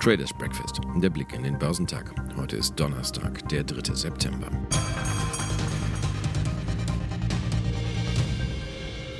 [0.00, 2.14] Traders Breakfast, der Blick in den Börsentag.
[2.34, 3.94] Heute ist Donnerstag, der 3.
[3.94, 4.50] September.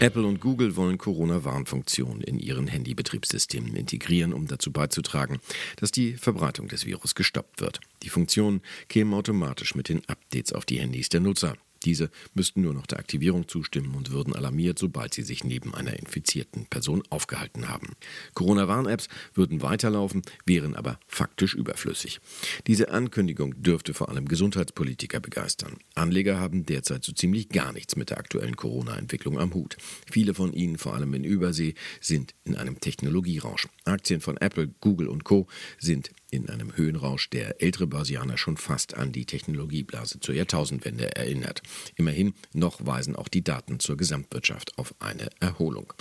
[0.00, 5.38] Apple und Google wollen Corona-Warnfunktionen in ihren Handybetriebssystemen integrieren, um dazu beizutragen,
[5.76, 7.80] dass die Verbreitung des Virus gestoppt wird.
[8.02, 11.56] Die Funktionen kämen automatisch mit den Updates auf die Handys der Nutzer.
[11.84, 15.98] Diese müssten nur noch der Aktivierung zustimmen und würden alarmiert, sobald sie sich neben einer
[15.98, 17.96] infizierten Person aufgehalten haben.
[18.34, 22.20] Corona-Warn-Apps würden weiterlaufen, wären aber faktisch überflüssig.
[22.66, 25.78] Diese Ankündigung dürfte vor allem Gesundheitspolitiker begeistern.
[25.94, 29.76] Anleger haben derzeit so ziemlich gar nichts mit der aktuellen Corona-Entwicklung am Hut.
[30.10, 33.68] Viele von ihnen, vor allem in Übersee, sind in einem Technologierausch.
[33.84, 35.46] Aktien von Apple, Google und Co.
[35.78, 41.62] sind in einem Höhenrausch, der ältere Börsianer schon fast an die Technologieblase zur Jahrtausendwende erinnert.
[41.96, 45.92] Immerhin, noch weisen auch die Daten zur Gesamtwirtschaft auf eine Erholung.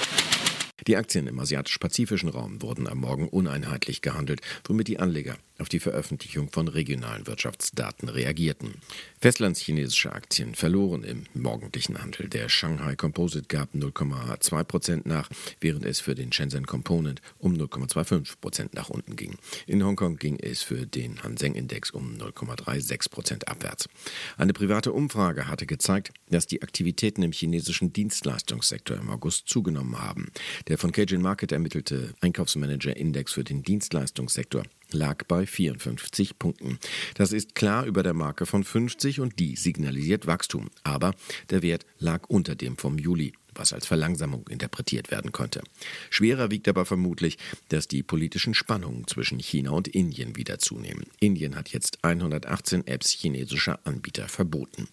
[0.87, 5.79] Die Aktien im asiatisch-pazifischen Raum wurden am Morgen uneinheitlich gehandelt, womit die Anleger auf die
[5.79, 8.75] Veröffentlichung von regionalen Wirtschaftsdaten reagierten.
[9.19, 12.29] Festlandschinesische Aktien verloren im morgendlichen Handel.
[12.29, 15.29] Der Shanghai Composite gab 0,2 Prozent nach,
[15.59, 19.35] während es für den Shenzhen Component um 0,25 Prozent nach unten ging.
[19.67, 23.89] In Hongkong ging es für den Hang Index um 0,36 Prozent abwärts.
[24.37, 30.31] Eine private Umfrage hatte gezeigt, dass die Aktivitäten im chinesischen Dienstleistungssektor im August zugenommen haben.
[30.67, 36.79] Der von Cajun Market ermittelte Einkaufsmanager-Index für den Dienstleistungssektor lag bei 54 Punkten.
[37.15, 40.69] Das ist klar über der Marke von 50 und die signalisiert Wachstum.
[40.83, 41.13] Aber
[41.49, 45.61] der Wert lag unter dem vom Juli was als Verlangsamung interpretiert werden konnte.
[46.09, 47.37] Schwerer wiegt aber vermutlich,
[47.69, 51.05] dass die politischen Spannungen zwischen China und Indien wieder zunehmen.
[51.19, 54.87] Indien hat jetzt 118 Apps chinesischer Anbieter verboten.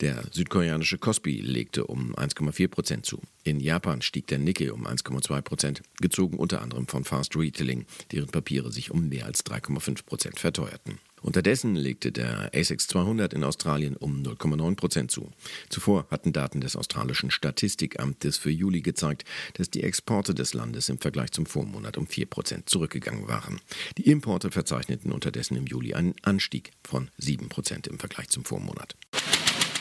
[0.00, 3.20] Der südkoreanische Kospi legte um 1,4 Prozent zu.
[3.44, 8.28] In Japan stieg der Nikkei um 1,2 Prozent, gezogen unter anderem von Fast Retailing, deren
[8.28, 10.98] Papiere sich um mehr als 3,5 Prozent verteuerten.
[11.24, 15.30] Unterdessen legte der ASX 200 in Australien um 0,9 Prozent zu.
[15.70, 19.24] Zuvor hatten Daten des australischen Statistikamtes für Juli gezeigt,
[19.54, 23.58] dass die Exporte des Landes im Vergleich zum Vormonat um 4 Prozent zurückgegangen waren.
[23.96, 28.94] Die Importe verzeichneten unterdessen im Juli einen Anstieg von 7 Prozent im Vergleich zum Vormonat.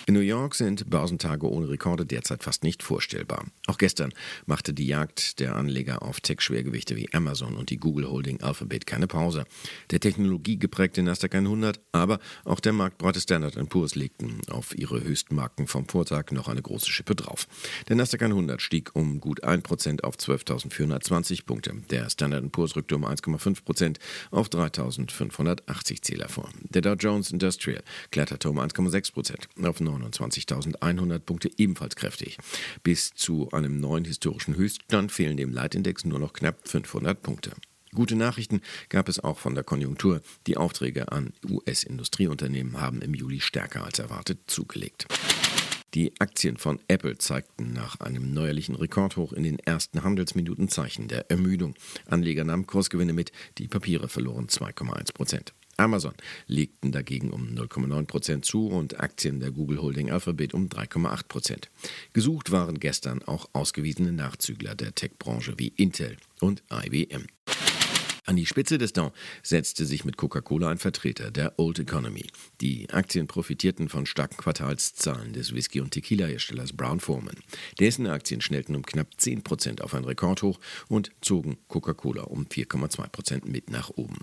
[0.05, 3.45] In New York sind Börsentage ohne Rekorde derzeit fast nicht vorstellbar.
[3.67, 4.13] Auch gestern
[4.45, 9.07] machte die Jagd der Anleger auf Tech-Schwergewichte wie Amazon und die Google Holding Alphabet keine
[9.07, 9.45] Pause.
[9.91, 15.87] Der technologiegeprägte Nasdaq 100, aber auch der marktbreite Standard Poor's legten auf ihre Höchstmarken vom
[15.87, 17.47] Vortag noch eine große Schippe drauf.
[17.87, 21.75] Der Nasdaq 100 stieg um gut 1% auf 12.420 Punkte.
[21.91, 23.99] Der Standard Poor's rückte um 1,5%
[24.31, 26.49] auf 3.580 Zähler vor.
[26.63, 32.37] Der Dow Jones Industrial kletterte um 1,6% auf 29.100 Punkte ebenfalls kräftig.
[32.83, 37.51] Bis zu einem neuen historischen Höchststand fehlen dem Leitindex nur noch knapp 500 Punkte.
[37.93, 40.21] Gute Nachrichten gab es auch von der Konjunktur.
[40.47, 45.05] Die Aufträge an US-Industrieunternehmen haben im Juli stärker als erwartet zugelegt.
[45.93, 51.29] Die Aktien von Apple zeigten nach einem neuerlichen Rekordhoch in den ersten Handelsminuten Zeichen der
[51.29, 51.75] Ermüdung.
[52.07, 55.53] Anleger nahmen Kursgewinne mit, die Papiere verloren 2,1 Prozent.
[55.77, 56.13] Amazon
[56.47, 61.69] legten dagegen um 0,9 Prozent zu und Aktien der Google Holding Alphabet um 3,8 Prozent.
[62.13, 67.25] Gesucht waren gestern auch ausgewiesene Nachzügler der Tech-Branche wie Intel und IBM.
[68.25, 72.25] An die Spitze des Dow setzte sich mit Coca-Cola ein Vertreter der Old Economy.
[72.61, 77.35] Die Aktien profitierten von starken Quartalszahlen des Whisky- und Tequila-Herstellers Brown Forman.
[77.81, 83.09] Dessen Aktien schnellten um knapp 10 Prozent auf ein Rekordhoch und zogen Coca-Cola um 4,2
[83.09, 84.15] Prozent mit nach oben.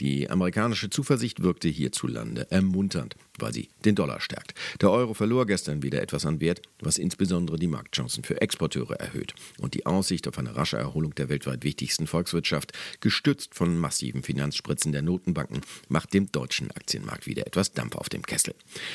[0.00, 4.54] Die amerikanische Zuversicht wirkte hierzulande ermunternd, weil sie den Dollar stärkt.
[4.80, 9.34] Der Euro verlor gestern wieder etwas an Wert, was insbesondere die Marktchancen für Exporteure erhöht.
[9.58, 14.92] Und die Aussicht auf eine rasche Erholung der weltweit wichtigsten Volkswirtschaft, gestützt von massiven Finanzspritzen
[14.92, 18.54] der Notenbanken, macht dem deutschen Aktienmarkt wieder etwas Dampf auf dem Kessel.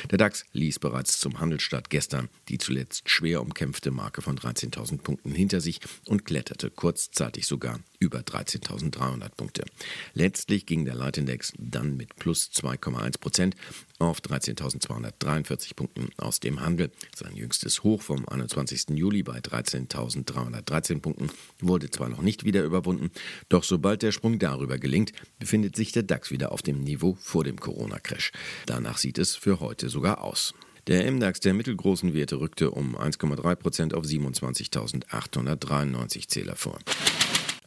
[0.09, 5.31] Der DAX ließ bereits zum Handelsstart gestern die zuletzt schwer umkämpfte Marke von 13.000 Punkten
[5.33, 9.65] hinter sich und kletterte kurzzeitig sogar über 13.300 Punkte.
[10.13, 13.55] Letztlich ging der Leitindex dann mit plus 2,1 Prozent
[13.99, 16.91] auf 13.243 Punkten aus dem Handel.
[17.15, 18.89] Sein jüngstes Hoch vom 21.
[18.89, 23.11] Juli bei 13.313 Punkten wurde zwar noch nicht wieder überwunden,
[23.49, 27.43] doch sobald der Sprung darüber gelingt, befindet sich der DAX wieder auf dem Niveau vor
[27.43, 28.31] dem Corona-Crash.
[28.65, 30.53] Danach sieht es für heute sogar aus.
[30.87, 36.77] Der MDAX der mittelgroßen Werte rückte um 1,3 Prozent auf 27.893 Zähler vor.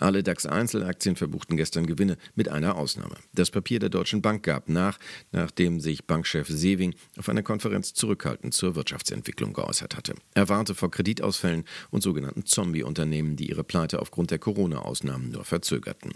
[0.01, 3.17] Alle DAX-Einzelaktien verbuchten gestern Gewinne, mit einer Ausnahme.
[3.35, 4.99] Das Papier der Deutschen Bank gab nach,
[5.33, 10.15] nachdem sich Bankchef Sewing auf einer Konferenz zurückhaltend zur Wirtschaftsentwicklung geäußert hatte.
[10.35, 16.13] Er warnte vor Kreditausfällen und sogenannten Zombie-Unternehmen, die ihre Pleite aufgrund der Corona-Ausnahmen nur verzögerten.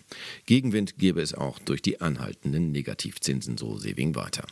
[0.47, 4.45] Gegenwind gebe es auch durch die anhaltenden Negativzinsen, so Sewing weiter.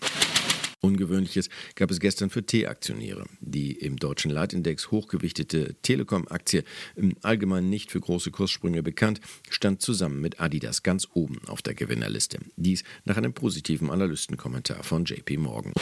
[0.81, 3.27] Ungewöhnliches gab es gestern für T-Aktionäre.
[3.41, 6.65] Die im deutschen Leitindex hochgewichtete Telekom-Aktie,
[6.97, 11.75] im Allgemeinen nicht für große Kurssprünge bekannt, stand zusammen mit Adidas ganz oben auf der
[11.75, 12.39] Gewinnerliste.
[12.57, 15.73] Dies nach einem positiven Analystenkommentar von JP Morgan.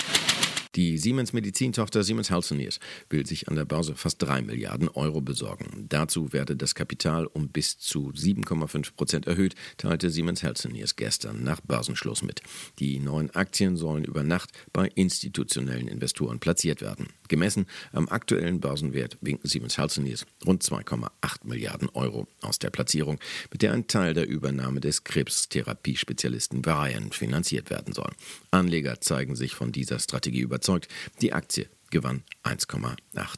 [0.75, 2.79] Die Siemens Medizintochter Siemens Healthineers
[3.09, 5.87] will sich an der Börse fast 3 Milliarden Euro besorgen.
[5.89, 11.61] Dazu werde das Kapital um bis zu 7,5 Prozent erhöht, teilte Siemens Healthineers gestern nach
[11.61, 12.43] Börsenschluss mit.
[12.79, 17.09] Die neuen Aktien sollen über Nacht bei institutionellen Investoren platziert werden.
[17.29, 21.11] Gemessen am aktuellen Börsenwert winken Siemens Healthineers rund 2,8
[21.45, 23.19] Milliarden Euro aus der Platzierung,
[23.51, 28.11] mit der ein Teil der Übernahme des Krebstherapiespezialisten Varian finanziert werden soll.
[28.51, 30.89] Anleger zeigen sich von dieser Strategie über überzeugt.
[31.21, 32.97] Die Aktie gewann 1,8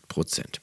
[0.08, 0.60] Prozent.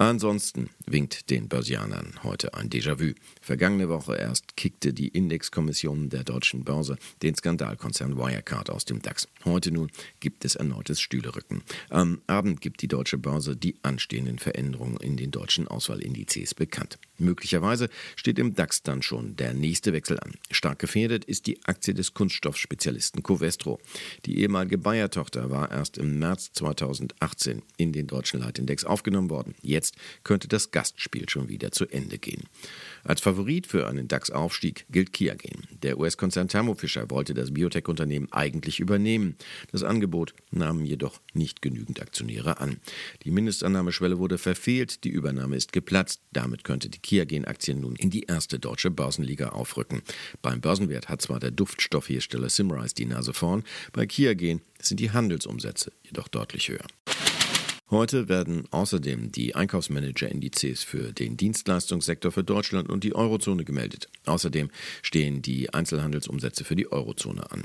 [0.00, 3.12] Ansonsten winkt den Börsianern heute ein Déjà-vu.
[3.42, 9.28] Vergangene Woche erst kickte die Indexkommission der deutschen Börse den Skandalkonzern Wirecard aus dem DAX.
[9.44, 11.62] Heute nun gibt es erneutes Stühlerücken.
[11.90, 16.98] Am Abend gibt die deutsche Börse die anstehenden Veränderungen in den deutschen Auswahlindizes bekannt.
[17.18, 20.32] Möglicherweise steht im DAX dann schon der nächste Wechsel an.
[20.50, 23.78] Stark gefährdet ist die Aktie des Kunststoffspezialisten Covestro.
[24.24, 29.54] Die ehemalige Bayer-Tochter war erst im März 2018 in den deutschen Leitindex aufgenommen worden.
[29.60, 32.44] Jetzt Jetzt könnte das Gastspiel schon wieder zu Ende gehen.
[33.04, 35.66] Als Favorit für einen DAX-Aufstieg gilt Kiagen.
[35.82, 39.36] Der US-Konzern Thermo Fisher wollte das Biotech-Unternehmen eigentlich übernehmen.
[39.72, 42.80] Das Angebot nahmen jedoch nicht genügend Aktionäre an.
[43.24, 46.20] Die Mindestannahmeschwelle wurde verfehlt, die Übernahme ist geplatzt.
[46.32, 50.02] Damit könnte die Kiagen-Aktie nun in die erste deutsche Börsenliga aufrücken.
[50.42, 55.92] Beim Börsenwert hat zwar der Duftstoffhersteller Simrise die Nase vorn, bei Kiagen sind die Handelsumsätze
[56.04, 56.86] jedoch deutlich höher.
[57.90, 64.08] Heute werden außerdem die Einkaufsmanager-Indizes für den Dienstleistungssektor für Deutschland und die Eurozone gemeldet.
[64.26, 64.70] Außerdem
[65.02, 67.62] stehen die Einzelhandelsumsätze für die Eurozone an.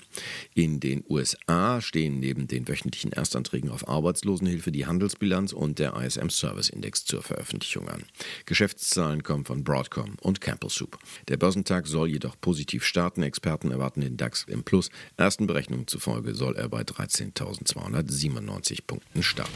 [0.56, 6.30] In den USA stehen neben den wöchentlichen Erstanträgen auf Arbeitslosenhilfe die Handelsbilanz und der ISM
[6.30, 8.04] Service Index zur Veröffentlichung an.
[8.48, 10.98] Geschäftszahlen kommen von Broadcom und Campbell Soup.
[11.28, 13.22] Der Börsentag soll jedoch positiv starten.
[13.22, 14.90] Experten erwarten den DAX im Plus.
[15.18, 19.54] Ersten Berechnungen zufolge soll er bei 13.297 Punkten starten.